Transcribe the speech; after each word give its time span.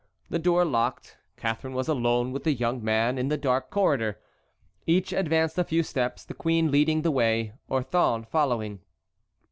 The 0.31 0.39
door 0.39 0.65
locked, 0.65 1.19
Catharine 1.37 1.75
was 1.75 1.87
alone 1.87 2.31
with 2.31 2.43
the 2.43 2.53
young 2.53 2.83
man 2.83 3.19
in 3.19 3.27
the 3.27 3.37
dark 3.37 3.69
corridor. 3.69 4.19
Each 4.87 5.13
advanced 5.13 5.59
a 5.59 5.63
few 5.63 5.83
steps, 5.83 6.25
the 6.25 6.33
queen 6.33 6.71
leading 6.71 7.03
the 7.03 7.11
way, 7.11 7.53
Orthon 7.69 8.25
following. 8.25 8.79